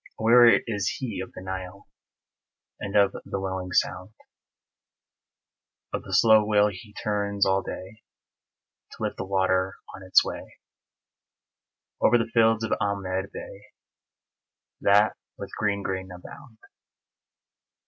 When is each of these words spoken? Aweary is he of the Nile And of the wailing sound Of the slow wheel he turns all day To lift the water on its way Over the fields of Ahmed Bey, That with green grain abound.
Aweary 0.19 0.63
is 0.65 0.95
he 0.97 1.21
of 1.23 1.31
the 1.33 1.41
Nile 1.43 1.87
And 2.79 2.95
of 2.95 3.11
the 3.23 3.39
wailing 3.39 3.71
sound 3.71 4.13
Of 5.93 6.01
the 6.01 6.11
slow 6.11 6.43
wheel 6.43 6.69
he 6.69 6.95
turns 7.03 7.45
all 7.45 7.61
day 7.61 8.01
To 8.93 9.03
lift 9.03 9.17
the 9.17 9.25
water 9.25 9.75
on 9.95 10.01
its 10.01 10.25
way 10.25 10.57
Over 12.01 12.17
the 12.17 12.31
fields 12.33 12.63
of 12.63 12.73
Ahmed 12.81 13.31
Bey, 13.31 13.65
That 14.81 15.15
with 15.37 15.55
green 15.55 15.83
grain 15.83 16.09
abound. 16.11 16.57